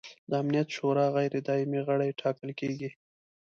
[0.29, 2.89] د امنیت شورا غیر دایمي غړي ټاکل کیږي.